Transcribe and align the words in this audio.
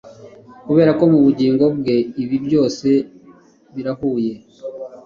kuberako 0.65 1.03
mubugingo 1.11 1.65
bwe 1.77 1.95
ibi 2.23 2.37
byose 2.45 2.87
birahuye 3.73 4.33